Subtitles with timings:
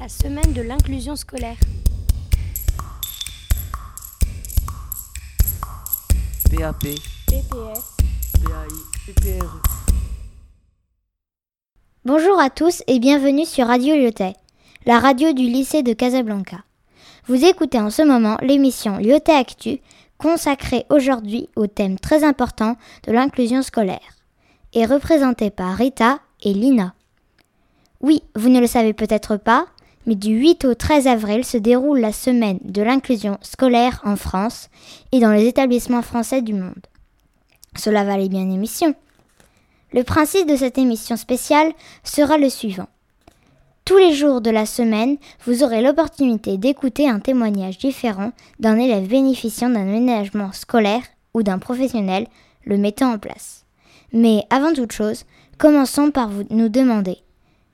[0.00, 1.58] La semaine de l'inclusion scolaire.
[6.50, 6.86] PAP,
[7.26, 7.96] PPS,
[8.42, 9.38] PAI.
[12.06, 14.32] Bonjour à tous et bienvenue sur Radio Lyotet,
[14.86, 16.64] la radio du lycée de Casablanca.
[17.26, 19.80] Vous écoutez en ce moment l'émission Lyotet Actu,
[20.16, 24.16] consacrée aujourd'hui au thème très important de l'inclusion scolaire,
[24.72, 26.94] et représentée par Rita et Lina.
[28.00, 29.66] Oui, vous ne le savez peut-être pas,
[30.10, 34.68] mais du 8 au 13 avril se déroule la semaine de l'inclusion scolaire en France
[35.12, 36.84] et dans les établissements français du monde.
[37.76, 38.96] Cela valait bien une émission.
[39.92, 42.88] Le principe de cette émission spéciale sera le suivant.
[43.84, 49.06] Tous les jours de la semaine, vous aurez l'opportunité d'écouter un témoignage différent d'un élève
[49.06, 51.04] bénéficiant d'un aménagement scolaire
[51.34, 52.26] ou d'un professionnel
[52.64, 53.64] le mettant en place.
[54.12, 55.24] Mais avant toute chose,
[55.56, 57.18] commençons par nous demander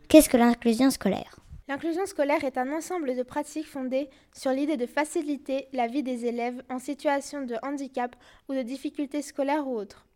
[0.08, 1.36] qu'est-ce que l'inclusion scolaire?
[1.68, 6.24] L'inclusion scolaire est un ensemble de pratiques fondées sur l'idée de faciliter la vie des
[6.24, 8.14] élèves en situation de handicap
[8.48, 10.06] ou de difficultés scolaires ou autres.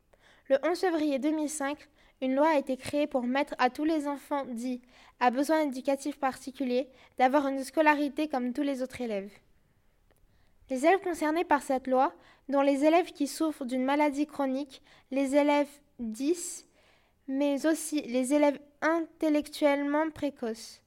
[0.49, 1.77] Le 11 février 2005,
[2.23, 4.81] une loi a été créée pour mettre à tous les enfants dits
[5.19, 6.89] à besoins éducatifs particuliers
[7.19, 9.33] d'avoir une scolarité comme tous les autres élèves.
[10.69, 12.15] Les élèves concernés par cette loi,
[12.49, 16.65] dont les élèves qui souffrent d'une maladie chronique, les élèves 10,
[17.27, 20.81] mais aussi les élèves intellectuellement précoces,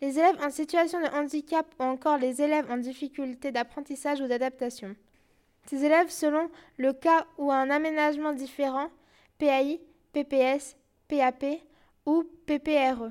[0.00, 4.94] les élèves en situation de handicap ou encore les élèves en difficulté d'apprentissage ou d'adaptation.
[5.66, 8.90] Ces élèves, selon le cas ou un aménagement différent,
[9.38, 9.80] PAI,
[10.12, 10.76] PPS,
[11.08, 11.44] PAP
[12.04, 13.10] ou PPRE.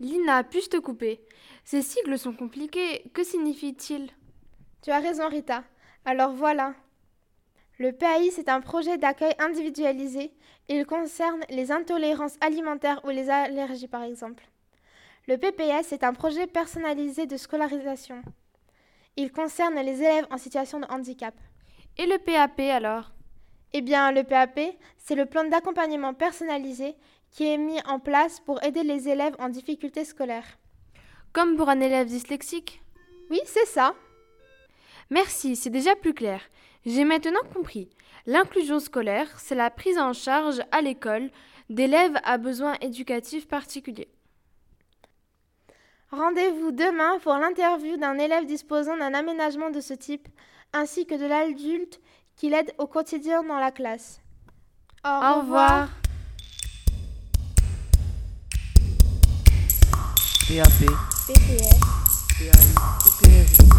[0.00, 1.20] Lina, puis-je te couper
[1.64, 3.04] Ces sigles sont compliqués.
[3.14, 4.10] Que signifient-ils?
[4.82, 5.64] Tu as raison, Rita.
[6.04, 6.74] Alors voilà.
[7.78, 10.32] Le PAI, c'est un projet d'accueil individualisé.
[10.68, 14.44] Il concerne les intolérances alimentaires ou les allergies, par exemple.
[15.26, 18.20] Le PPS est un projet personnalisé de scolarisation.
[19.16, 21.34] Il concerne les élèves en situation de handicap.
[21.96, 23.12] Et le PAP alors?
[23.72, 24.60] Eh bien, le PAP,
[24.98, 26.94] c'est le plan d'accompagnement personnalisé
[27.30, 30.44] qui est mis en place pour aider les élèves en difficulté scolaire.
[31.32, 32.82] Comme pour un élève dyslexique?
[33.30, 33.94] Oui, c'est ça.
[35.08, 36.42] Merci, c'est déjà plus clair.
[36.84, 37.88] J'ai maintenant compris.
[38.26, 41.30] L'inclusion scolaire, c'est la prise en charge à l'école
[41.70, 44.13] d'élèves à besoins éducatifs particuliers.
[46.14, 50.28] Rendez-vous demain pour l'interview d'un élève disposant d'un aménagement de ce type,
[50.72, 52.00] ainsi que de l'adulte
[52.36, 54.20] qui l'aide au quotidien dans la classe.
[55.04, 55.88] Au, au revoir.
[60.46, 60.86] PAP,
[61.26, 61.80] PPS,
[62.38, 63.74] PAI.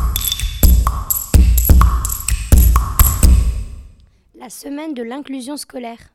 [4.37, 6.14] La semaine de l'inclusion scolaire.